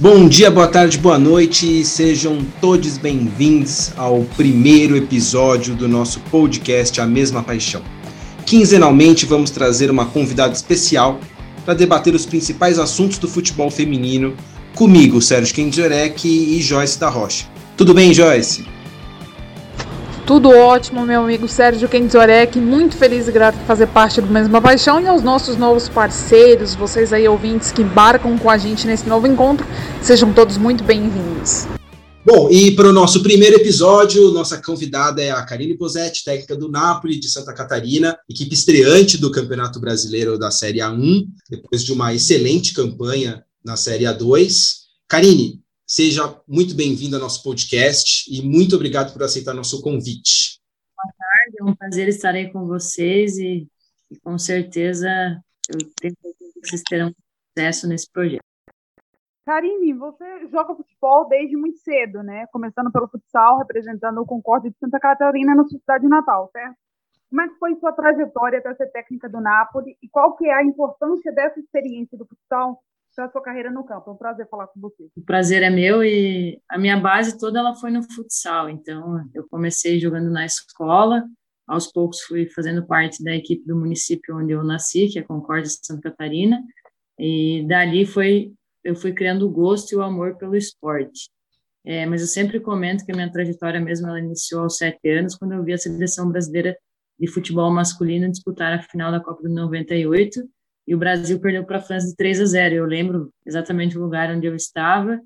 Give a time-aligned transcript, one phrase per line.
[0.00, 7.00] Bom dia, boa tarde, boa noite, sejam todos bem-vindos ao primeiro episódio do nosso podcast
[7.00, 7.82] A Mesma Paixão.
[8.46, 11.18] Quinzenalmente vamos trazer uma convidada especial
[11.64, 14.36] para debater os principais assuntos do futebol feminino
[14.76, 17.46] comigo, Sérgio Kendzorek e Joyce da Rocha.
[17.76, 18.77] Tudo bem, Joyce?
[20.28, 22.60] Tudo ótimo, meu amigo Sérgio Kendzorek.
[22.60, 26.74] Muito feliz e grato por fazer parte do Mesma Paixão e aos nossos novos parceiros,
[26.74, 29.66] vocês aí ouvintes que embarcam com a gente nesse novo encontro,
[30.02, 31.66] sejam todos muito bem-vindos.
[32.26, 36.70] Bom, e para o nosso primeiro episódio, nossa convidada é a Karine Posetti, técnica do
[36.70, 42.12] Napoli de Santa Catarina, equipe estreante do Campeonato Brasileiro da Série A1, depois de uma
[42.12, 44.74] excelente campanha na Série A2.
[45.08, 50.60] Karine, Seja muito bem-vindo ao nosso podcast e muito obrigado por aceitar nosso convite.
[50.94, 53.66] Boa tarde, é um prazer estar aí com vocês e,
[54.10, 55.08] e com certeza
[55.66, 57.10] eu tenho que vocês terão
[57.56, 58.44] sucesso nesse projeto.
[59.46, 62.46] Karine, você joga futebol desde muito cedo, né?
[62.52, 66.76] Começando pelo futsal, representando o Concórdia de Santa Catarina na sua cidade natal, certo?
[67.30, 70.52] Como é que foi sua trajetória até ser técnica do Napoli e qual que é
[70.52, 72.78] a importância dessa experiência do futsal
[73.14, 74.10] para sua carreira no campo.
[74.10, 75.08] É um prazer falar com você.
[75.16, 78.68] O prazer é meu e a minha base toda ela foi no futsal.
[78.68, 81.24] Então, eu comecei jogando na escola,
[81.66, 85.70] aos poucos fui fazendo parte da equipe do município onde eu nasci, que é Concórdia
[85.82, 86.62] Santa Catarina,
[87.18, 88.52] e dali foi
[88.84, 91.28] eu fui criando o gosto e o amor pelo esporte.
[91.84, 95.34] É, mas eu sempre comento que a minha trajetória mesmo ela iniciou aos sete anos,
[95.36, 96.76] quando eu vi a seleção brasileira
[97.18, 100.40] de futebol masculino disputar a final da Copa do 98
[100.88, 102.74] e o Brasil perdeu para a França de 3 a 0.
[102.74, 105.20] Eu lembro exatamente o lugar onde eu estava,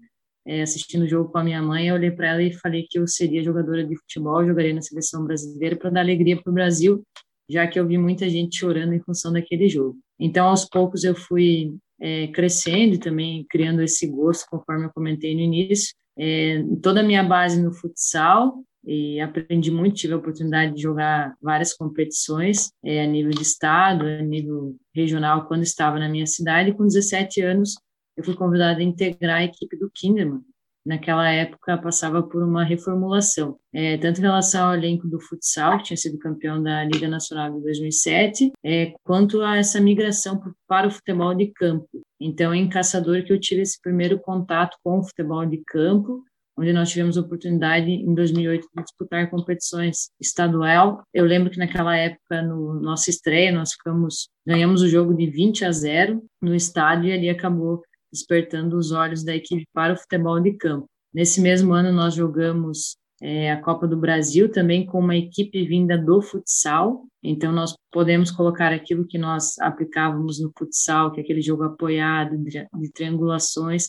[0.44, 1.86] é, assistindo o jogo com a minha mãe.
[1.86, 5.24] Eu olhei para ela e falei que eu seria jogadora de futebol, jogaria na seleção
[5.24, 7.04] brasileira para dar alegria para o Brasil,
[7.48, 9.96] já que eu vi muita gente chorando em função daquele jogo.
[10.18, 15.32] Então, aos poucos, eu fui é, crescendo e também criando esse gosto, conforme eu comentei
[15.32, 15.94] no início.
[16.18, 21.34] É, toda a minha base no futsal, e aprendi muito, tive a oportunidade de jogar
[21.40, 26.70] várias competições é, a nível de estado, a nível regional, quando estava na minha cidade,
[26.70, 27.74] e com 17 anos
[28.16, 30.42] eu fui convidada a integrar a equipe do Kinderman.
[30.84, 35.84] Naquela época passava por uma reformulação, é, tanto em relação ao elenco do futsal, que
[35.84, 40.90] tinha sido campeão da Liga Nacional de 2007, é, quanto a essa migração para o
[40.90, 41.88] futebol de campo.
[42.20, 46.24] Então, em Caçador que eu tive esse primeiro contato com o futebol de campo,
[46.58, 51.02] onde nós tivemos a oportunidade em 2008 de disputar competições estadual.
[51.12, 55.64] Eu lembro que naquela época, no nossa estreia, nós ficamos ganhamos o jogo de 20
[55.64, 57.82] a 0 no estádio e ali acabou
[58.12, 60.86] despertando os olhos da equipe para o futebol de campo.
[61.12, 65.96] Nesse mesmo ano nós jogamos é, a Copa do Brasil também com uma equipe vinda
[65.96, 67.06] do futsal.
[67.22, 72.36] Então nós podemos colocar aquilo que nós aplicávamos no futsal, que é aquele jogo apoiado
[72.36, 73.88] de, de triangulações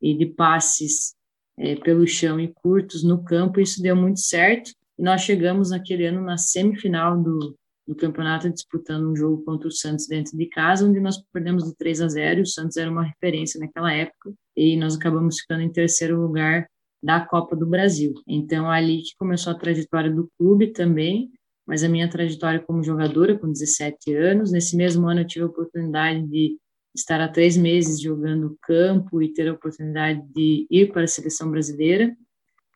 [0.00, 1.14] e de passes
[1.58, 4.70] é, pelo chão e curtos no campo, isso deu muito certo.
[4.98, 9.72] E nós chegamos naquele ano na semifinal do, do campeonato, disputando um jogo contra o
[9.72, 12.90] Santos dentro de casa, onde nós perdemos de 3 a 0 e o Santos era
[12.90, 16.66] uma referência naquela época, e nós acabamos ficando em terceiro lugar
[17.02, 18.14] da Copa do Brasil.
[18.26, 21.30] Então, ali que começou a trajetória do clube também,
[21.66, 24.52] mas a minha trajetória como jogadora, com 17 anos.
[24.52, 26.56] Nesse mesmo ano, eu tive a oportunidade de
[26.94, 31.50] estar há três meses jogando campo e ter a oportunidade de ir para a seleção
[31.50, 32.14] brasileira.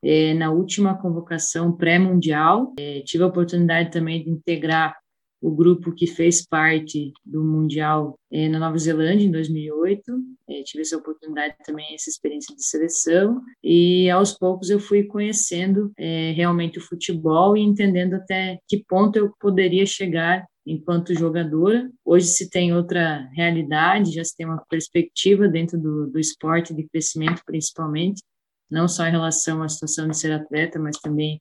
[0.02, 4.96] É, na última convocação pré-mundial, é, tive a oportunidade também de integrar
[5.40, 10.02] o grupo que fez parte do Mundial é, na Nova Zelândia em 2008.
[10.48, 15.92] É, tive essa oportunidade também, essa experiência de seleção, e aos poucos eu fui conhecendo
[15.98, 21.88] é, realmente o futebol e entendendo até que ponto eu poderia chegar enquanto jogadora.
[22.04, 26.86] Hoje se tem outra realidade, já se tem uma perspectiva dentro do, do esporte de
[26.88, 28.22] crescimento, principalmente,
[28.68, 31.40] não só em relação à situação de ser atleta, mas também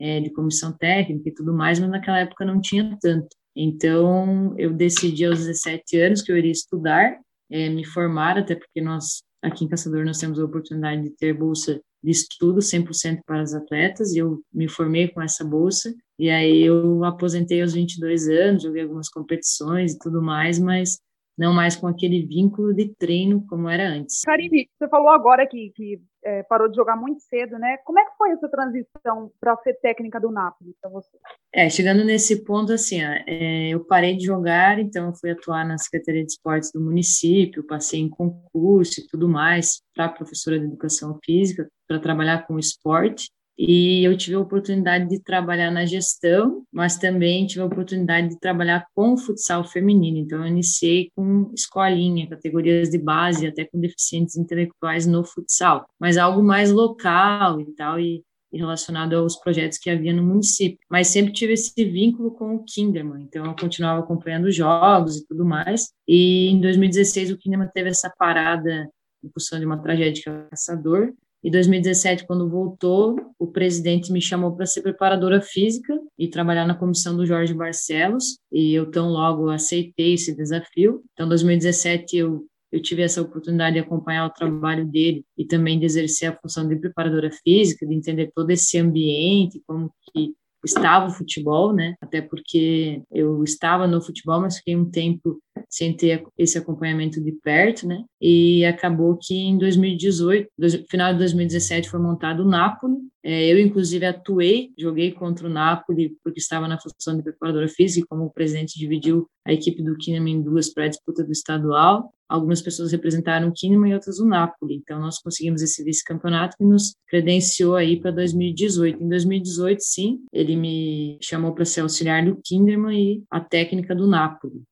[0.00, 3.28] é, de comissão técnica e tudo mais, mas naquela época não tinha tanto.
[3.56, 7.16] Então, eu decidi aos 17 anos que eu iria estudar,
[7.50, 11.32] é, me formar, até porque nós, aqui em Caçador, nós temos a oportunidade de ter
[11.32, 16.30] bolsa de estudo 100% para as atletas, e eu me formei com essa bolsa, e
[16.30, 20.98] aí eu aposentei aos 22 anos, joguei algumas competições e tudo mais, mas
[21.36, 24.22] não mais com aquele vínculo de treino como era antes.
[24.22, 27.76] Karine, você falou agora que, que é, parou de jogar muito cedo, né?
[27.84, 31.18] Como é que foi essa transição para ser técnica do Napoli para você?
[31.52, 35.66] É, chegando nesse ponto, assim, ó, é, eu parei de jogar, então eu fui atuar
[35.66, 40.66] na Secretaria de Esportes do município, passei em concurso e tudo mais para professora de
[40.66, 43.28] Educação Física, para trabalhar com esporte.
[43.56, 48.40] E eu tive a oportunidade de trabalhar na gestão, mas também tive a oportunidade de
[48.40, 50.18] trabalhar com futsal feminino.
[50.18, 56.16] Então, eu iniciei com escolinha, categorias de base, até com deficientes intelectuais no futsal, mas
[56.16, 58.22] algo mais local e tal, e
[58.52, 60.78] relacionado aos projetos que havia no município.
[60.90, 65.26] Mas sempre tive esse vínculo com o Kinderman, então eu continuava acompanhando os jogos e
[65.26, 65.92] tudo mais.
[66.06, 68.88] E em 2016 o Kinderman teve essa parada
[69.22, 71.12] em função de uma tragédia que é o caçador.
[71.44, 76.74] Em 2017, quando voltou, o presidente me chamou para ser preparadora física e trabalhar na
[76.74, 81.02] comissão do Jorge Barcelos, e eu tão logo aceitei esse desafio.
[81.12, 85.78] Então, em 2017, eu eu tive essa oportunidade de acompanhar o trabalho dele e também
[85.78, 91.06] de exercer a função de preparadora física, de entender todo esse ambiente, como que estava
[91.06, 91.94] o futebol, né?
[92.00, 95.40] Até porque eu estava no futebol, mas fiquei um tempo
[95.74, 98.04] sem ter esse acompanhamento de perto, né?
[98.20, 100.48] E acabou que em 2018,
[100.88, 102.94] final de 2017, foi montado o Napoli.
[103.24, 108.04] É, eu, inclusive, atuei, joguei contra o Napoli, porque estava na função de preparadora física,
[108.04, 111.32] e como o presidente dividiu a equipe do Kinema em duas para a disputa do
[111.32, 112.12] estadual.
[112.28, 114.76] Algumas pessoas representaram o Kinema e outras o Napoli.
[114.76, 119.02] Então, nós conseguimos esse vice-campeonato que nos credenciou aí para 2018.
[119.02, 124.06] Em 2018, sim, ele me chamou para ser auxiliar do Kinderman e a técnica do
[124.06, 124.62] Napoli.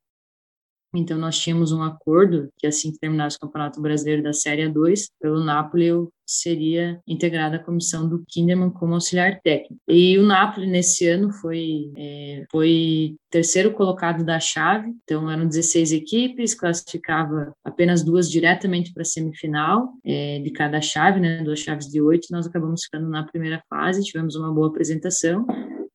[0.95, 5.09] Então, nós tínhamos um acordo que, assim que terminasse o Campeonato Brasileiro da Série 2,
[5.21, 9.81] pelo Napoli, eu seria integrada à comissão do Kinderman como auxiliar técnico.
[9.89, 15.93] E o Napoli, nesse ano, foi, é, foi terceiro colocado da chave, então eram 16
[15.93, 21.87] equipes, classificava apenas duas diretamente para a semifinal é, de cada chave, né, duas chaves
[21.87, 25.47] de oito, nós acabamos ficando na primeira fase, tivemos uma boa apresentação,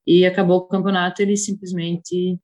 [0.05, 2.39] e acabou o campeonato, ele simplesmente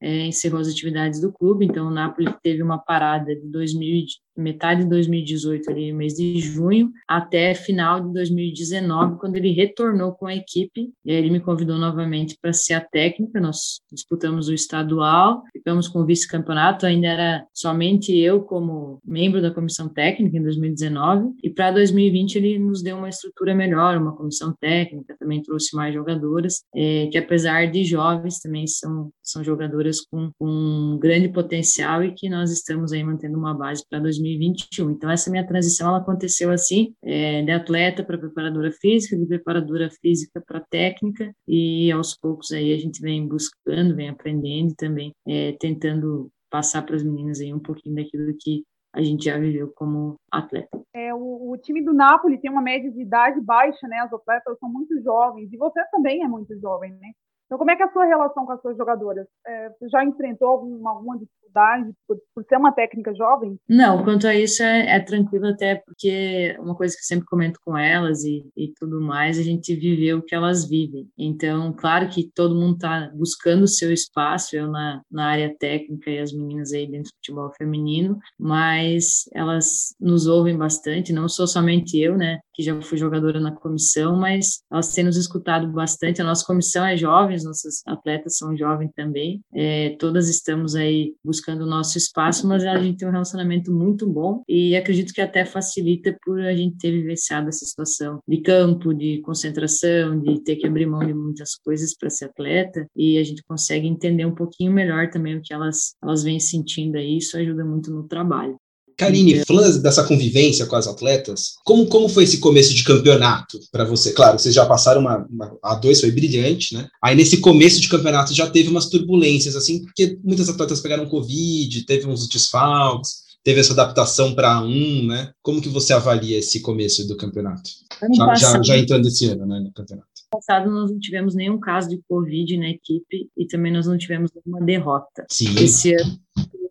[0.00, 4.06] é, encerrou as atividades do clube, então o Napoli teve uma parada de 2000,
[4.40, 10.26] metade de 2018, ali, mês de junho, até final de 2019, quando ele retornou com
[10.26, 10.90] a equipe.
[11.04, 13.40] E aí ele me convidou novamente para ser a técnica.
[13.40, 16.86] Nós disputamos o estadual, ficamos com o vice-campeonato.
[16.86, 21.34] Ainda era somente eu como membro da comissão técnica em 2019.
[21.42, 25.94] E para 2020 ele nos deu uma estrutura melhor, uma comissão técnica, também trouxe mais
[25.94, 32.02] jogadoras, é, que apesar de jovens, também são, são jogadoras com, com um grande potencial
[32.04, 34.90] e que nós estamos aí mantendo uma base para 2020 2021.
[34.90, 39.90] Então, essa minha transição ela aconteceu assim, é, de atleta para preparadora física, de preparadora
[39.90, 45.12] física para técnica, e aos poucos aí a gente vem buscando, vem aprendendo e também
[45.26, 49.72] é, tentando passar para as meninas aí um pouquinho daquilo que a gente já viveu
[49.74, 50.80] como atleta.
[50.94, 53.98] É, o, o, time do Napoli tem uma média de idade baixa, né?
[53.98, 57.12] As atletas são muito jovens, e você também é muito jovem, né?
[57.50, 59.26] Então, como é que é a sua relação com as suas jogadoras?
[59.44, 63.58] É, você já enfrentou alguma, alguma dificuldade por, por, ser uma técnica jovem?
[63.68, 67.58] Não, quanto a isso é, é, tranquilo até porque uma coisa que eu sempre comento
[67.64, 71.08] com elas e, e tudo mais, a gente viveu o que elas vivem.
[71.18, 76.08] Então, claro que todo mundo está buscando o seu espaço, eu na, na área técnica
[76.08, 81.48] e as meninas aí dentro do futebol feminino, mas elas nos ouvem bastante, não sou
[81.48, 86.20] somente eu, né, que já fui jogadora na comissão, mas elas têm nos escutado bastante.
[86.20, 89.42] A nossa comissão é jovem, as nossas atletas são jovens também.
[89.52, 94.06] É, todas estamos aí buscando o nosso espaço, mas a gente tem um relacionamento muito
[94.06, 98.94] bom e acredito que até facilita por a gente ter vivenciado essa situação de campo,
[98.94, 103.24] de concentração, de ter que abrir mão de muitas coisas para ser atleta e a
[103.24, 107.36] gente consegue entender um pouquinho melhor também o que elas, elas vêm sentindo aí, isso
[107.36, 108.56] ajuda muito no trabalho.
[109.00, 113.84] Karine, falando dessa convivência com as atletas, como, como foi esse começo de campeonato para
[113.84, 114.12] você?
[114.12, 116.86] Claro, vocês já passaram uma, uma, A dois foi brilhante, né?
[117.02, 121.86] Aí nesse começo de campeonato já teve umas turbulências, assim, porque muitas atletas pegaram Covid,
[121.86, 125.30] teve uns desfalques, teve essa adaptação para um, né?
[125.42, 127.70] Como que você avalia esse começo do campeonato?
[128.14, 130.08] Já, já, já, entrando esse ano, né, no campeonato.
[130.30, 134.30] Passado nós não tivemos nenhum caso de Covid na equipe e também nós não tivemos
[134.32, 135.26] nenhuma derrota.
[135.28, 135.54] Sim.
[135.62, 136.18] Esse ano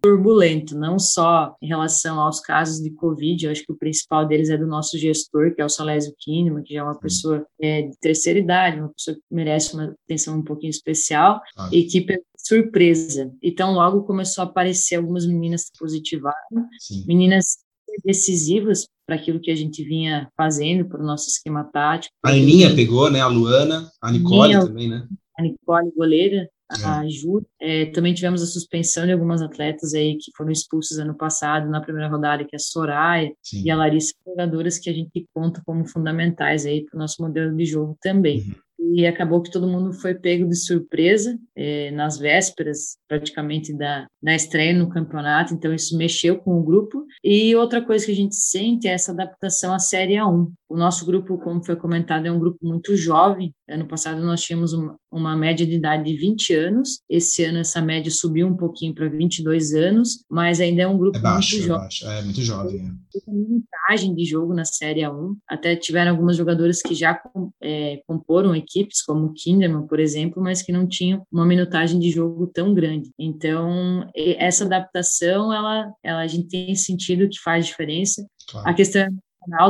[0.02, 4.50] turbulento, não só em relação aos casos de Covid, eu acho que o principal deles
[4.50, 7.84] é do nosso gestor, que é o Salésio Kinneman, que já é uma pessoa é,
[7.84, 11.70] de terceira idade, uma pessoa que merece uma atenção um pouquinho especial, ah.
[11.72, 12.06] e que
[12.38, 13.32] surpresa.
[13.44, 16.40] Então, logo começou a aparecer algumas meninas positivadas,
[16.80, 17.04] Sim.
[17.06, 17.58] meninas
[18.06, 22.14] decisivas para aquilo que a gente vinha fazendo para o nosso esquema tático.
[22.24, 23.20] A Aninha pegou, né?
[23.20, 25.08] A Luana, a Nicole Aninha, também, né?
[25.36, 27.10] A Nicole, goleira, a é.
[27.10, 27.44] Ju.
[27.60, 31.82] É, também tivemos a suspensão de algumas atletas aí que foram expulsas ano passado na
[31.82, 33.64] primeira rodada, que é a Soraya Sim.
[33.66, 37.56] e a Larissa, jogadoras que a gente conta como fundamentais aí para o nosso modelo
[37.58, 38.42] de jogo também.
[38.42, 44.08] Uhum e acabou que todo mundo foi pego de surpresa é, nas vésperas praticamente da,
[44.22, 47.06] da estreia no campeonato, então isso mexeu com o grupo.
[47.24, 50.52] E outra coisa que a gente sente é essa adaptação à Série A1.
[50.70, 53.52] O nosso grupo, como foi comentado, é um grupo muito jovem.
[53.68, 57.02] Ano passado nós tínhamos uma, uma média de idade de 20 anos.
[57.10, 61.18] Esse ano essa média subiu um pouquinho para 22 anos, mas ainda é um grupo
[61.18, 61.82] é baixo, muito é jovem.
[61.82, 62.78] Baixo, é muito jovem.
[62.78, 63.20] É.
[63.20, 65.36] Tem minutagem de jogo na Série A1.
[65.48, 67.20] Até tiveram algumas jogadoras que já
[67.64, 72.12] é, comporam equipes, como o Kinderman, por exemplo, mas que não tinham uma minutagem de
[72.12, 73.10] jogo tão grande.
[73.18, 78.24] Então, essa adaptação, ela, ela a gente tem sentido que faz diferença.
[78.48, 78.70] Claro.
[78.70, 79.10] A questão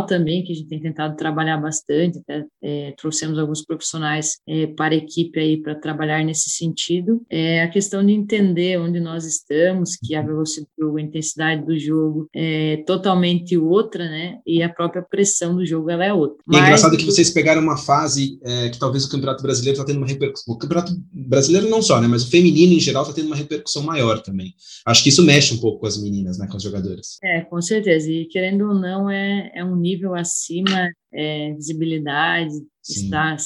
[0.08, 4.94] também, que a gente tem tentado trabalhar bastante, até, é, trouxemos alguns profissionais é, para
[4.94, 7.22] a equipe aí para trabalhar nesse sentido.
[7.30, 11.66] É a questão de entender onde nós estamos, que a velocidade do jogo, a intensidade
[11.66, 14.40] do jogo é totalmente outra, né?
[14.46, 16.38] E a própria pressão do jogo ela é outra.
[16.52, 19.86] E é engraçado que vocês pegaram uma fase é, que talvez o Campeonato Brasileiro está
[19.86, 20.54] tendo uma repercussão.
[20.54, 22.08] O Campeonato Brasileiro não só, né?
[22.08, 24.54] Mas o feminino em geral está tendo uma repercussão maior também.
[24.86, 26.48] Acho que isso mexe um pouco com as meninas, né?
[26.50, 27.18] Com as jogadoras.
[27.24, 28.12] É, com certeza.
[28.12, 33.06] E querendo ou não, é, é um nível acima, é, visibilidade, Sim.
[33.06, 33.38] está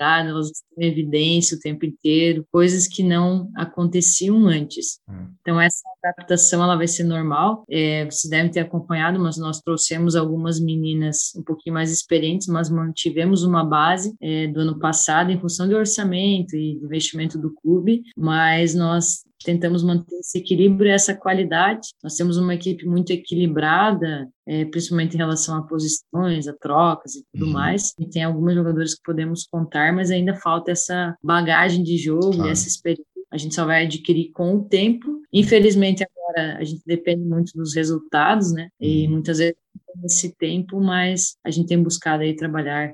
[0.00, 5.00] elas estão em evidência o tempo inteiro, coisas que não aconteciam antes.
[5.08, 5.28] Hum.
[5.40, 7.64] Então, essa adaptação ela vai ser normal.
[7.68, 12.70] É, vocês devem ter acompanhado, mas nós trouxemos algumas meninas um pouquinho mais experientes, mas
[12.70, 18.02] mantivemos uma base é, do ano passado em função de orçamento e investimento do clube,
[18.16, 21.88] mas nós tentamos manter esse equilíbrio e essa qualidade.
[22.02, 27.24] Nós temos uma equipe muito equilibrada, é, principalmente em relação a posições, a trocas e
[27.32, 27.52] tudo uhum.
[27.52, 27.94] mais.
[27.98, 32.50] E tem alguns jogadores que podemos contar, mas ainda falta essa bagagem de jogo claro.
[32.50, 33.04] essa experiência.
[33.30, 35.20] A gente só vai adquirir com o tempo.
[35.32, 38.68] Infelizmente, agora a gente depende muito dos resultados, né?
[38.80, 39.12] E uhum.
[39.12, 39.56] muitas vezes
[40.04, 42.92] esse tempo, mas a gente tem buscado aí trabalhar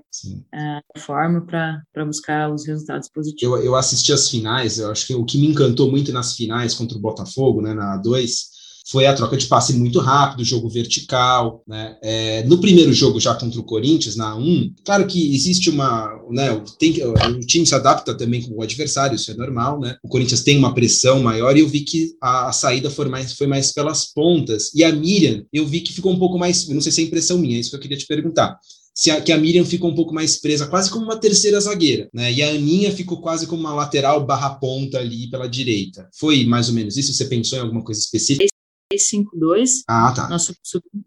[0.53, 3.59] a uh, forma para buscar os resultados positivos.
[3.59, 6.75] Eu, eu assisti as finais, eu acho que o que me encantou muito nas finais
[6.75, 8.54] contra o Botafogo, né, na A2,
[8.87, 11.97] foi a troca de passe muito rápido, jogo vertical, né?
[12.03, 16.62] É, no primeiro jogo já contra o Corinthians, na 1, claro que existe uma, né,
[16.79, 19.97] tem, o time se adapta também com o adversário, isso é normal, né?
[20.03, 23.33] O Corinthians tem uma pressão maior e eu vi que a, a saída foi mais,
[23.33, 24.71] foi mais pelas pontas.
[24.75, 27.38] E a Miriam, eu vi que ficou um pouco mais, não sei se é impressão
[27.38, 28.59] minha, é isso que eu queria te perguntar
[28.97, 32.09] se a, que a Miriam ficou um pouco mais presa, quase como uma terceira zagueira,
[32.14, 32.33] né?
[32.33, 36.09] E a Aninha ficou quase como uma lateral barra ponta ali pela direita.
[36.17, 37.12] Foi mais ou menos isso?
[37.12, 38.54] Você pensou em alguma coisa específica?
[38.97, 39.83] 352.
[39.89, 40.29] Ah, tá.
[40.29, 40.51] Nós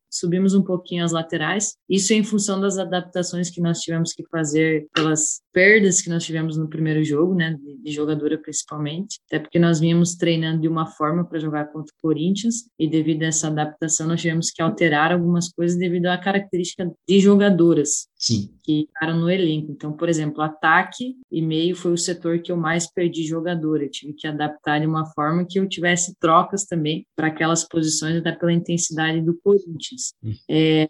[0.10, 1.76] subimos um pouquinho as laterais.
[1.90, 6.56] Isso em função das adaptações que nós tivemos que fazer pelas perdas que nós tivemos
[6.56, 10.86] no primeiro jogo, né, de, de jogadora principalmente, até porque nós vínhamos treinando de uma
[10.86, 15.12] forma para jogar contra o Corinthians e devido a essa adaptação nós tivemos que alterar
[15.12, 18.08] algumas coisas devido à característica de jogadoras.
[18.28, 18.50] Sim.
[18.62, 19.72] Que ficaram no elenco.
[19.72, 23.86] Então, por exemplo, ataque e meio foi o setor que eu mais perdi jogadora.
[23.86, 28.18] Eu tive que adaptar de uma forma que eu tivesse trocas também para aquelas posições,
[28.18, 30.14] até pela intensidade do Corinthians.
[30.22, 30.34] Hum.
[30.50, 30.90] É,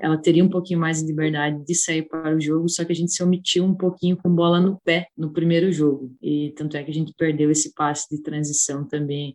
[0.00, 2.94] ela teria um pouquinho mais de liberdade de sair para o jogo, só que a
[2.94, 6.12] gente se omitiu um pouquinho com bola no pé no primeiro jogo.
[6.22, 9.34] E tanto é que a gente perdeu esse passe de transição também,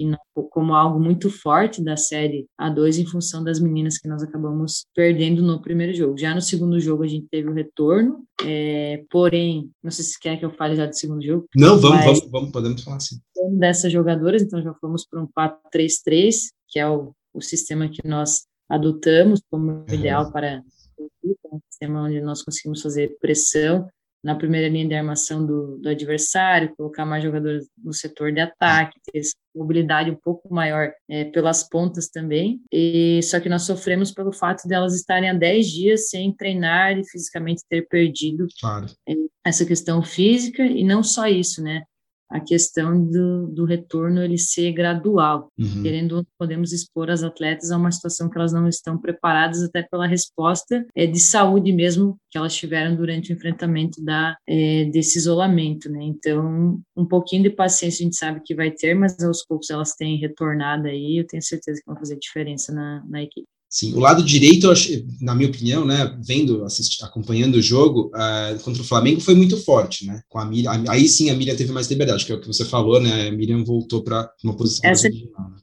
[0.00, 0.18] não,
[0.50, 5.42] como algo muito forte da série A2 em função das meninas que nós acabamos perdendo
[5.42, 6.18] no primeiro jogo.
[6.18, 10.38] Já no segundo jogo a gente teve o retorno, é, porém, não sei se quer
[10.38, 11.46] que eu fale já do segundo jogo.
[11.54, 13.16] Não, vamos, vamos, vamos, podemos falar assim.
[13.58, 16.34] Dessas jogadoras, então já fomos para um 4-3-3,
[16.68, 19.84] que é o, o sistema que nós adotamos como uhum.
[19.88, 20.62] ideal para
[21.52, 23.88] um sistema onde nós conseguimos fazer pressão
[24.22, 28.98] na primeira linha de armação do, do adversário, colocar mais jogadores no setor de ataque,
[29.12, 29.22] ter
[29.54, 32.60] mobilidade um pouco maior é, pelas pontas também.
[32.72, 36.98] E só que nós sofremos pelo fato de elas estarem há 10 dias sem treinar
[36.98, 38.86] e fisicamente ter perdido claro.
[39.44, 41.84] essa questão física e não só isso, né?
[42.30, 45.82] A questão do, do retorno ele ser gradual, uhum.
[45.82, 50.06] querendo podemos expor as atletas a uma situação que elas não estão preparadas até pela
[50.06, 55.90] resposta é, de saúde mesmo que elas tiveram durante o enfrentamento da, é, desse isolamento,
[55.90, 56.02] né?
[56.02, 59.94] Então, um pouquinho de paciência a gente sabe que vai ter, mas aos poucos elas
[59.94, 63.48] têm retornado aí, eu tenho certeza que vão fazer diferença na, na equipe.
[63.68, 64.72] Sim, o lado direito,
[65.20, 69.62] na minha opinião, né, vendo, assisti, acompanhando o jogo uh, contra o Flamengo, foi muito
[69.62, 70.22] forte, né?
[70.26, 72.64] Com a Miriam, aí sim a Miriam teve mais liberdade, que é o que você
[72.64, 73.28] falou, né?
[73.28, 75.50] A Miriam voltou para uma posição Essa original.
[75.50, 75.58] Né?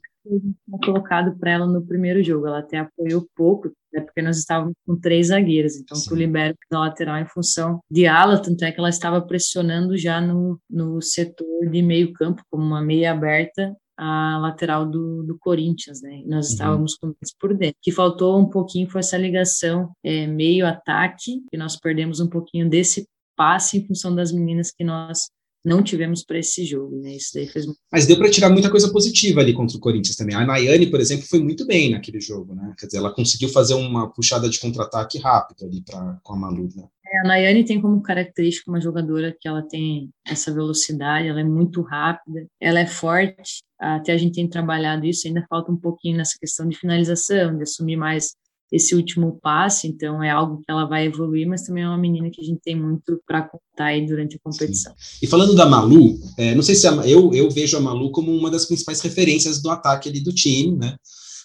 [0.84, 4.98] colocado para ela no primeiro jogo, ela até apoiou pouco, né, porque nós estávamos com
[4.98, 6.08] três zagueiras, então sim.
[6.08, 10.20] tu libera na lateral em função de ala, tanto é que ela estava pressionando já
[10.20, 16.02] no, no setor de meio campo, como uma meia aberta, a lateral do, do Corinthians,
[16.02, 16.22] né?
[16.26, 16.52] Nós uhum.
[16.52, 17.76] estávamos com isso por dentro.
[17.78, 22.68] O que faltou um pouquinho foi essa ligação é, meio-ataque, que nós perdemos um pouquinho
[22.68, 25.28] desse passe em função das meninas que nós
[25.66, 27.16] não tivemos para esse jogo, né?
[27.16, 30.36] Isso daí fez Mas deu para tirar muita coisa positiva ali contra o Corinthians também.
[30.36, 32.72] A Nayane, por exemplo, foi muito bem naquele jogo, né?
[32.78, 36.68] Quer dizer, ela conseguiu fazer uma puxada de contra-ataque rápido ali pra, com a Malu,
[36.76, 36.86] né?
[37.08, 41.44] É, a Nayane tem como característica uma jogadora que ela tem essa velocidade, ela é
[41.44, 46.16] muito rápida, ela é forte, até a gente tem trabalhado isso, ainda falta um pouquinho
[46.16, 48.34] nessa questão de finalização, de assumir mais
[48.72, 52.28] esse último passe, então é algo que ela vai evoluir, mas também é uma menina
[52.30, 54.92] que a gente tem muito para contar aí durante a competição.
[54.98, 55.18] Sim.
[55.22, 58.32] E falando da Malu, é, não sei se a, eu, eu vejo a Malu como
[58.36, 60.96] uma das principais referências do ataque ali do time, né?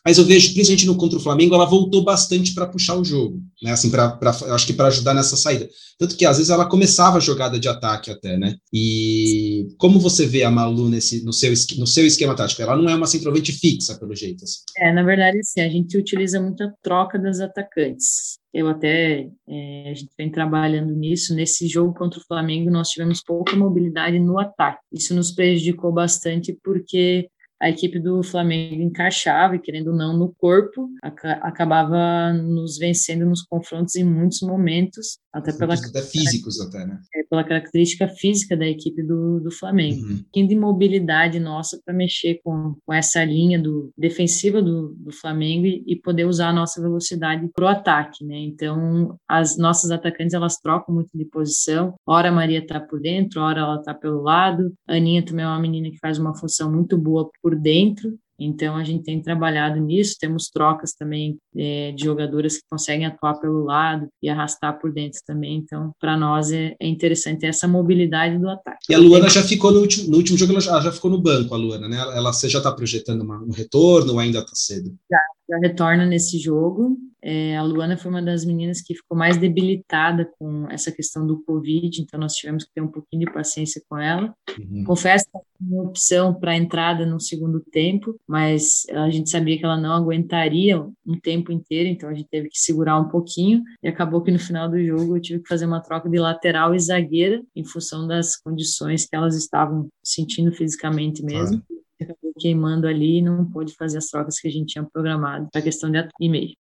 [0.06, 3.40] Mas eu vejo, principalmente no contra o Flamengo, ela voltou bastante para puxar o jogo,
[3.62, 3.72] né?
[3.72, 4.18] Assim, para
[4.50, 5.70] acho que para ajudar nessa saída.
[6.00, 8.56] Tanto que às vezes ela começava a jogada de ataque até, né?
[8.74, 12.62] E como você vê a Malu nesse, no, seu, no seu esquema tático?
[12.62, 14.44] Ela não é uma centroavante fixa, pelo jeito.
[14.44, 14.62] Assim.
[14.78, 18.40] É, na verdade, sim, a gente utiliza muita troca das atacantes.
[18.52, 21.36] Eu até, é, a gente vem trabalhando nisso.
[21.36, 24.80] Nesse jogo contra o Flamengo, nós tivemos pouca mobilidade no ataque.
[24.92, 27.30] Isso nos prejudicou bastante porque
[27.62, 33.44] a equipe do Flamengo encaixava e, querendo ou não, no corpo, acabava nos vencendo nos
[33.44, 37.00] confrontos em muitos momentos, até pela até físicos até, né?
[37.16, 40.02] É, pela característica física da equipe do, do Flamengo.
[40.02, 40.24] Uhum.
[40.36, 45.68] Um de mobilidade nossa para mexer com, com essa linha do defensiva do, do Flamengo
[45.68, 48.40] e, e poder usar a nossa velocidade para o ataque, né?
[48.40, 51.94] Então, as nossas atacantes elas trocam muito de posição.
[52.08, 54.74] Ora a Maria está por dentro, ora ela está pelo lado.
[54.88, 58.18] A Aninha também é uma menina que faz uma função muito boa por por dentro.
[58.44, 63.36] Então, a gente tem trabalhado nisso, temos trocas também é, de jogadoras que conseguem atuar
[63.36, 65.58] pelo lado e arrastar por dentro também.
[65.58, 68.80] Então, para nós é, é, interessante essa mobilidade do ataque.
[68.90, 71.22] E a Luana já ficou no último, no último jogo, ela já, já ficou no
[71.22, 71.98] banco, a Luana, né?
[71.98, 74.92] Ela, você já está projetando uma, um retorno ou ainda está cedo?
[75.12, 76.98] Já, já retorna nesse jogo.
[77.24, 81.42] É, a Luana foi uma das meninas que ficou mais debilitada com essa questão do
[81.44, 84.34] Covid, então nós tivemos que ter um pouquinho de paciência com ela.
[84.58, 84.84] Uhum.
[84.84, 89.78] Confesso que uma opção para entrada no segundo tempo, mas a gente sabia que ela
[89.78, 94.22] não aguentaria um tempo inteiro, então a gente teve que segurar um pouquinho e acabou
[94.24, 97.42] que no final do jogo eu tive que fazer uma troca de lateral e zagueira
[97.56, 101.62] em função das condições que elas estavam sentindo fisicamente mesmo.
[102.02, 105.62] acabou queimando ali e não pôde fazer as trocas que a gente tinha programado para
[105.62, 106.56] a questão de e-mail.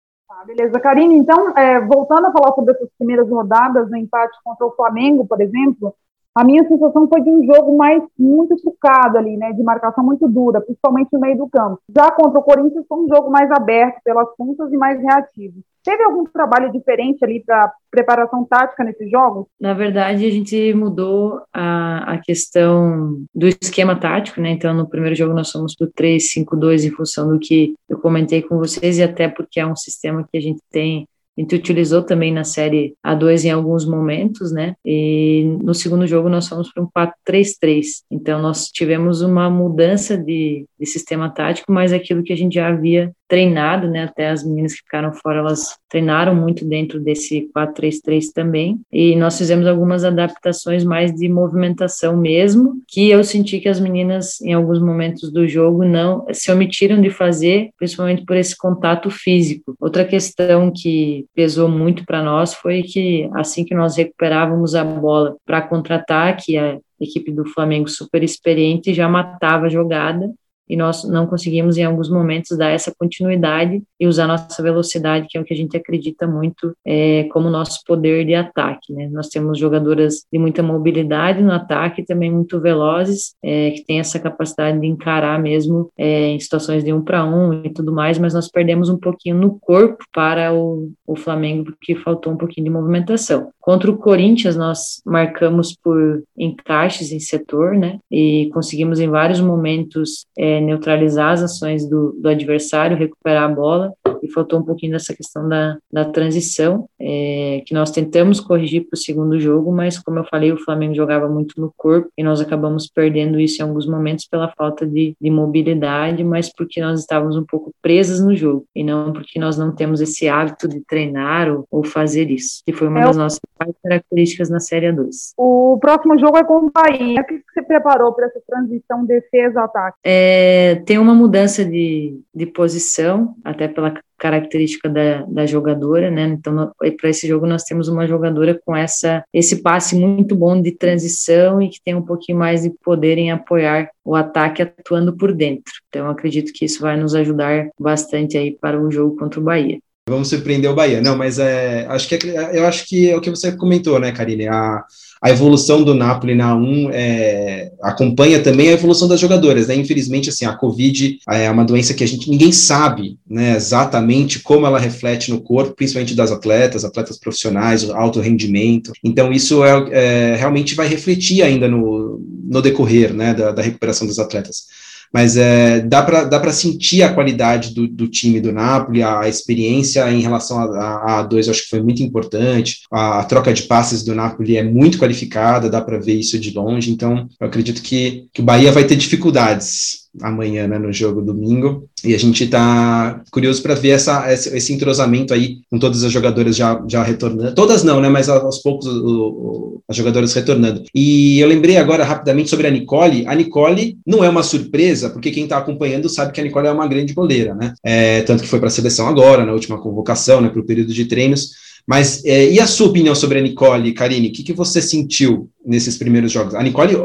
[0.45, 0.79] Beleza.
[0.79, 5.25] Karine, então, é, voltando a falar sobre essas primeiras rodadas, no empate contra o Flamengo,
[5.25, 5.95] por exemplo,
[6.33, 10.27] a minha sensação foi de um jogo mais muito trucado ali, né, de marcação muito
[10.27, 11.79] dura, principalmente no meio do campo.
[11.95, 15.61] Já contra o Corinthians foi um jogo mais aberto pelas pontas e mais reativo.
[15.83, 19.47] Teve algum trabalho diferente ali para preparação tática nesses jogos?
[19.59, 24.51] Na verdade, a gente mudou a, a questão do esquema tático, né?
[24.51, 28.43] Então, no primeiro jogo nós fomos para o 3-5-2 em função do que eu comentei
[28.43, 32.03] com vocês e até porque é um sistema que a gente tem a gente utilizou
[32.03, 34.75] também na série A2 em alguns momentos, né?
[34.85, 38.03] E no segundo jogo nós fomos para um 4-3-3.
[38.11, 42.67] Então nós tivemos uma mudança de, de sistema tático, mas aquilo que a gente já
[42.67, 44.03] havia treinado, né?
[44.03, 48.81] Até as meninas que ficaram fora, elas treinaram muito dentro desse 4-3-3 também.
[48.91, 54.41] E nós fizemos algumas adaptações mais de movimentação mesmo, que eu senti que as meninas,
[54.41, 59.75] em alguns momentos do jogo, não se omitiram de fazer, principalmente por esse contato físico.
[59.79, 65.37] Outra questão que pesou muito para nós foi que assim que nós recuperávamos a bola
[65.45, 70.29] para contra-ataque, a equipe do Flamengo super experiente já matava a jogada
[70.71, 75.37] e nós não conseguimos em alguns momentos dar essa continuidade e usar nossa velocidade, que
[75.37, 78.93] é o que a gente acredita muito é, como nosso poder de ataque.
[78.93, 79.09] Né?
[79.11, 84.17] Nós temos jogadoras de muita mobilidade no ataque, também muito velozes, é, que têm essa
[84.17, 88.33] capacidade de encarar mesmo é, em situações de um para um e tudo mais, mas
[88.33, 92.71] nós perdemos um pouquinho no corpo para o, o Flamengo, porque faltou um pouquinho de
[92.71, 93.51] movimentação.
[93.59, 97.99] Contra o Corinthians, nós marcamos por encaixes em setor, né?
[98.09, 103.93] E conseguimos em vários momentos é, neutralizar as ações do, do adversário, recuperar a bola
[104.21, 108.95] e faltou um pouquinho dessa questão da, da transição, é, que nós tentamos corrigir para
[108.95, 112.39] o segundo jogo, mas como eu falei, o Flamengo jogava muito no corpo e nós
[112.39, 117.35] acabamos perdendo isso em alguns momentos pela falta de, de mobilidade, mas porque nós estávamos
[117.35, 121.51] um pouco presas no jogo e não porque nós não temos esse hábito de treinar
[121.51, 123.39] ou, ou fazer isso, que foi uma é das nossas
[123.83, 125.33] características na Série 2.
[125.37, 127.21] O próximo jogo é com o Bahia.
[127.21, 129.97] O que você preparou para essa transição defesa-ataque?
[130.03, 130.40] É,
[130.85, 136.25] tem uma mudança de, de posição, até pela característica da, da jogadora, né?
[136.27, 140.71] Então, para esse jogo nós temos uma jogadora com essa esse passe muito bom de
[140.71, 145.33] transição e que tem um pouquinho mais de poder em apoiar o ataque atuando por
[145.33, 145.73] dentro.
[145.89, 149.79] Então, acredito que isso vai nos ajudar bastante aí para o jogo contra o Bahia.
[150.09, 150.99] Vamos surpreender o Bahia.
[150.99, 154.11] Não, mas é, acho que é, eu acho que é o que você comentou, né,
[154.11, 154.47] Karine?
[154.47, 154.83] A,
[155.21, 159.75] a evolução do Napoli na 1 é, acompanha também a evolução das jogadoras, né?
[159.75, 164.65] Infelizmente, assim, a Covid é uma doença que a gente ninguém sabe, né, exatamente como
[164.65, 168.91] ela reflete no corpo, principalmente das atletas, atletas profissionais, alto rendimento.
[169.03, 174.07] Então, isso é, é realmente vai refletir ainda no, no decorrer, né, da, da recuperação
[174.07, 174.65] dos atletas
[175.11, 179.29] mas é, dá para dá sentir a qualidade do, do, time do Napoli, a, a
[179.29, 183.63] experiência em relação a, a, dois, acho que foi muito importante, a, a, troca de
[183.63, 187.81] passes do Napoli é muito qualificada, dá para ver isso de longe, então eu acredito
[187.81, 191.87] que, que o Bahia vai ter dificuldades amanhã, né, no jogo domingo.
[192.03, 196.55] E a gente está curioso para ver essa, esse, entrosamento aí com todas as jogadoras
[196.55, 197.53] já, já retornando.
[197.53, 200.83] Todas não, né, mas aos poucos o, o, as jogadoras retornando.
[200.93, 203.25] E eu lembrei agora rapidamente sobre a Nicole.
[203.27, 206.71] A Nicole não é uma surpresa, porque quem está acompanhando sabe que a Nicole é
[206.71, 207.73] uma grande goleira, né?
[207.83, 210.93] É, tanto que foi para a seleção agora, na última convocação, né, para o período
[210.93, 211.51] de treinos.
[211.87, 214.29] Mas é, e a sua opinião sobre a Nicole, Karine?
[214.29, 216.55] O que, que você sentiu nesses primeiros jogos?
[216.55, 216.95] A Nicole,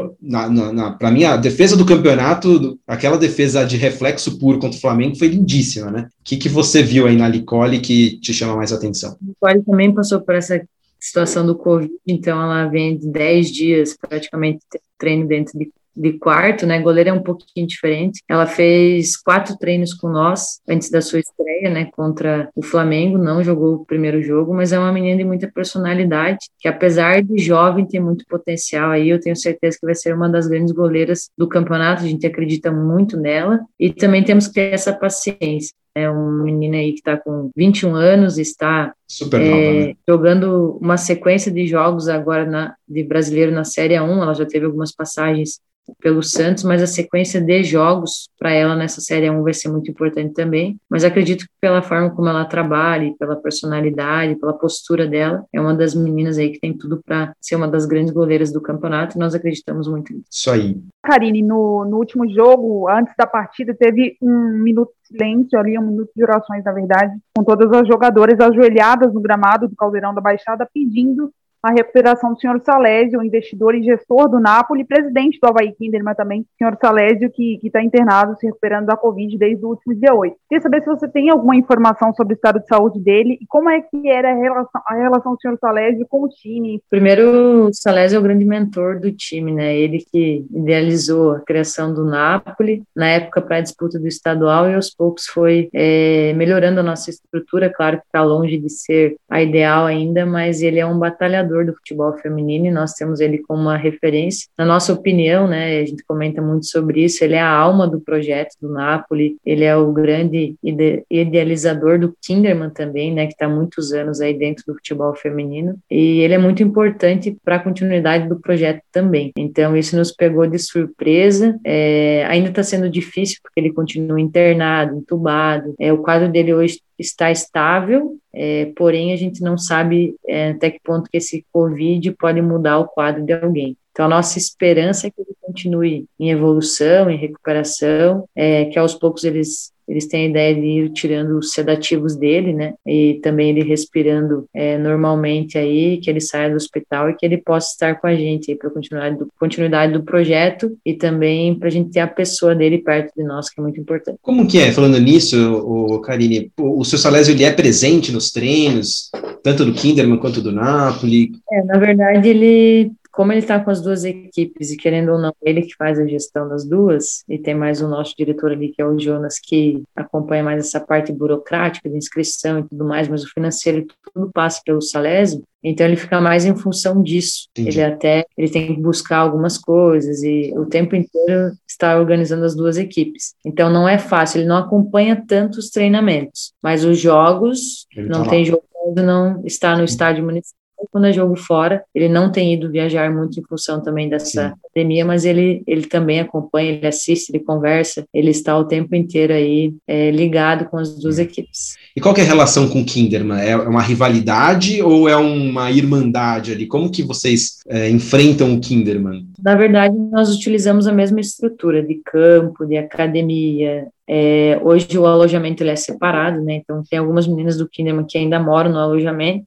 [0.97, 5.27] para mim, a defesa do campeonato, aquela defesa de reflexo puro contra o Flamengo foi
[5.27, 6.07] lindíssima, né?
[6.19, 9.17] O que, que você viu aí na Nicole que te chama mais atenção?
[9.41, 10.61] A Nicole também passou por essa
[10.99, 14.59] situação do Covid, então ela vem de 10 dias praticamente
[14.97, 16.79] treino dentro de de quarto, né?
[16.79, 18.21] Goleira é um pouquinho diferente.
[18.29, 21.89] Ela fez quatro treinos com nós antes da sua estreia, né?
[21.91, 23.17] Contra o Flamengo.
[23.17, 27.37] Não jogou o primeiro jogo, mas é uma menina de muita personalidade, que apesar de
[27.39, 29.09] jovem, tem muito potencial aí.
[29.09, 32.03] Eu tenho certeza que vai ser uma das grandes goleiras do campeonato.
[32.03, 35.73] A gente acredita muito nela e também temos que ter essa paciência.
[35.95, 39.93] É uma menina aí que está com 21 anos, está Super nova, é, né?
[40.07, 44.21] jogando uma sequência de jogos agora na, de brasileiro na Série 1.
[44.21, 45.59] Ela já teve algumas passagens
[46.01, 49.89] pelo Santos, mas a sequência de jogos para ela nessa Série 1 vai ser muito
[49.89, 50.77] importante também.
[50.89, 55.73] Mas acredito que pela forma como ela trabalha, pela personalidade, pela postura dela, é uma
[55.73, 59.19] das meninas aí que tem tudo para ser uma das grandes goleiras do campeonato e
[59.19, 60.27] nós acreditamos muito nisso.
[60.31, 60.77] Isso aí.
[61.03, 65.87] Karine, no, no último jogo, antes da partida, teve um minuto de silêncio ali, um
[65.87, 70.21] minuto de orações, na verdade, com todas as jogadoras ajoelhadas no gramado do Caldeirão da
[70.21, 75.73] Baixada pedindo a recuperação do senhor Salésio, investidor e gestor do Napoli, presidente do Havaí
[75.73, 80.13] Kinderman também, senhor Salésio, que está internado, se recuperando da Covid desde o último dia
[80.13, 80.35] 8.
[80.49, 83.69] Queria saber se você tem alguma informação sobre o estado de saúde dele e como
[83.69, 86.81] é que era a relação, a relação do senhor Salésio com o time.
[86.89, 89.75] Primeiro, o Salésio é o grande mentor do time, né?
[89.75, 94.75] Ele que idealizou a criação do Napoli, na época para a disputa do estadual, e
[94.75, 99.41] aos poucos foi é, melhorando a nossa estrutura, claro que está longe de ser a
[99.41, 103.61] ideal ainda, mas ele é um batalhador do futebol feminino e nós temos ele como
[103.61, 104.47] uma referência.
[104.57, 107.99] Na nossa opinião, né, a gente comenta muito sobre isso, ele é a alma do
[107.99, 113.47] projeto do Napoli, ele é o grande ide idealizador do Kinderman também, né, que está
[113.47, 118.27] muitos anos aí dentro do futebol feminino, e ele é muito importante para a continuidade
[118.27, 119.31] do projeto também.
[119.37, 124.97] Então, isso nos pegou de surpresa, é, ainda está sendo difícil, porque ele continua internado,
[124.97, 130.49] entubado, é, o quadro dele hoje está estável, é, porém a gente não sabe é,
[130.49, 133.77] até que ponto que esse Covid pode mudar o quadro de alguém.
[133.91, 138.93] Então, a nossa esperança é que ele continue em evolução, em recuperação, é, que aos
[138.93, 142.73] poucos eles eles têm a ideia de ir tirando os sedativos dele, né?
[142.85, 147.37] E também ele respirando é, normalmente aí, que ele saia do hospital e que ele
[147.37, 151.71] possa estar com a gente para continuidade do, continuidade do projeto e também para a
[151.71, 154.17] gente ter a pessoa dele perto de nós, que é muito importante.
[154.21, 158.31] Como que é, falando nisso, o Karine, o, o seu Salésio, ele é presente nos
[158.31, 159.09] treinos,
[159.41, 161.31] tanto do Kinderman quanto do Napoli?
[161.51, 165.33] É, na verdade, ele como ele está com as duas equipes e querendo ou não,
[165.41, 168.79] ele que faz a gestão das duas, e tem mais o nosso diretor ali, que
[168.79, 173.23] é o Jonas, que acompanha mais essa parte burocrática de inscrição e tudo mais, mas
[173.23, 177.47] o financeiro tudo passa pelo Salésio, então ele fica mais em função disso.
[177.57, 177.79] Entendi.
[177.79, 182.55] Ele até ele tem que buscar algumas coisas e o tempo inteiro está organizando as
[182.55, 183.33] duas equipes.
[183.43, 188.23] Então não é fácil, ele não acompanha tanto os treinamentos, mas os jogos ele não
[188.23, 188.63] tá tem jogo
[188.95, 190.56] não está no estádio municipal
[190.91, 191.83] quando é jogo fora.
[191.93, 194.55] Ele não tem ido viajar muito em função também dessa Sim.
[194.73, 199.33] pandemia, mas ele, ele também acompanha, ele assiste, ele conversa, ele está o tempo inteiro
[199.33, 201.23] aí é, ligado com as duas é.
[201.23, 201.75] equipes.
[201.95, 203.39] E qual é a relação com o Kinderman?
[203.39, 206.67] É uma rivalidade ou é uma irmandade ali?
[206.67, 209.27] Como que vocês é, enfrentam o Kinderman?
[209.41, 215.61] Na verdade, nós utilizamos a mesma estrutura de campo, de academia, é, hoje o alojamento
[215.61, 216.55] ele é separado, né?
[216.55, 219.45] Então tem algumas meninas do Kinderman que ainda moram no alojamento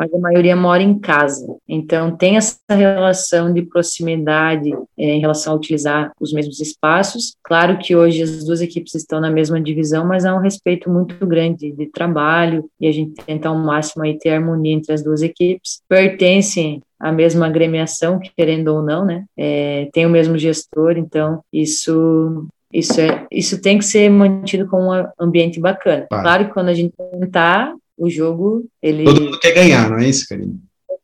[0.00, 1.46] mas a maioria mora em casa.
[1.68, 7.36] Então, tem essa relação de proximidade é, em relação a utilizar os mesmos espaços.
[7.44, 11.26] Claro que hoje as duas equipes estão na mesma divisão, mas há um respeito muito
[11.26, 15.20] grande de trabalho e a gente tenta ao máximo aí ter harmonia entre as duas
[15.20, 15.82] equipes.
[15.86, 19.26] Pertencem à mesma agremiação, querendo ou não, né?
[19.36, 24.80] É, tem o mesmo gestor, então isso isso, é, isso tem que ser mantido com
[24.80, 26.06] um ambiente bacana.
[26.08, 29.04] Claro que quando a gente tentar, o jogo, ele...
[29.04, 30.58] Todo mundo quer ganhar, não é isso, Karine?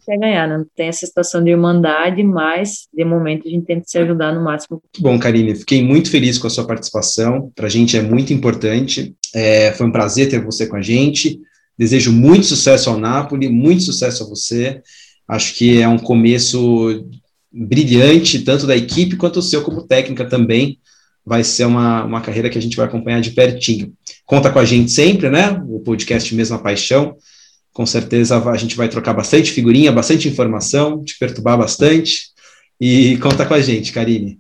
[0.06, 3.98] Quer ganhar, não tem essa situação de irmandade, mas, de momento, a gente tenta se
[3.98, 4.80] ajudar no máximo.
[4.80, 5.54] Muito bom, Karine.
[5.56, 7.50] Fiquei muito feliz com a sua participação.
[7.56, 9.14] Para a gente é muito importante.
[9.34, 11.40] É, foi um prazer ter você com a gente.
[11.76, 14.80] Desejo muito sucesso ao Napoli, muito sucesso a você.
[15.28, 17.04] Acho que é um começo
[17.52, 20.78] brilhante, tanto da equipe quanto o seu como técnica também
[21.26, 23.92] vai ser uma, uma carreira que a gente vai acompanhar de pertinho.
[24.24, 25.60] Conta com a gente sempre, né?
[25.68, 27.16] O podcast Mesma Paixão.
[27.72, 32.30] Com certeza a gente vai trocar bastante figurinha, bastante informação, te perturbar bastante.
[32.80, 34.38] E conta com a gente, Karine.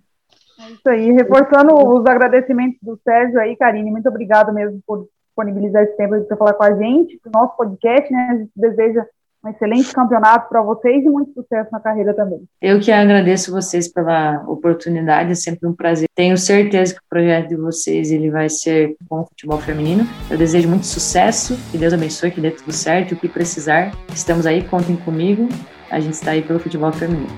[0.60, 1.10] É isso aí.
[1.12, 6.36] Reforçando os agradecimentos do Sérgio aí, Karine, muito obrigado mesmo por disponibilizar esse tempo para
[6.36, 8.28] falar com a gente, para o nosso podcast, né?
[8.30, 9.04] A gente deseja
[9.46, 12.42] um excelente campeonato para vocês e muito sucesso na carreira também.
[12.60, 16.08] Eu que agradeço vocês pela oportunidade, é sempre um prazer.
[16.14, 20.06] Tenho certeza que o projeto de vocês ele vai ser bom futebol feminino.
[20.28, 23.92] Eu desejo muito sucesso, que Deus abençoe, que dê tudo certo, o que precisar.
[24.12, 25.48] Estamos aí, contem comigo.
[25.90, 27.28] A gente está aí pelo futebol feminino.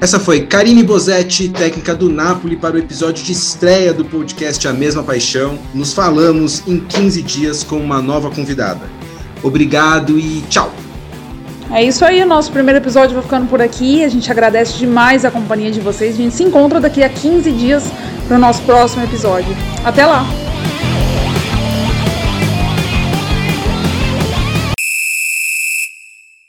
[0.00, 4.72] Essa foi Karine Bozetti, técnica do Napoli, para o episódio de estreia do podcast A
[4.72, 5.56] Mesma Paixão.
[5.72, 8.90] Nos falamos em 15 dias com uma nova convidada.
[9.44, 10.91] Obrigado e tchau!
[11.74, 14.04] É isso aí, o nosso primeiro episódio vai ficando por aqui.
[14.04, 16.14] A gente agradece demais a companhia de vocês.
[16.14, 17.90] A gente se encontra daqui a 15 dias
[18.28, 19.56] para o nosso próximo episódio.
[19.82, 20.22] Até lá!